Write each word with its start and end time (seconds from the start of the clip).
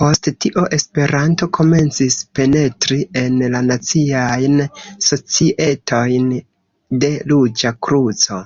Post 0.00 0.28
tio 0.42 0.60
Esperanto 0.76 1.46
komencis 1.56 2.18
penetri 2.38 2.98
en 3.22 3.40
la 3.56 3.62
naciajn 3.70 4.54
societojn 5.08 6.30
de 7.06 7.12
Ruĝa 7.34 7.74
Kruco. 7.88 8.40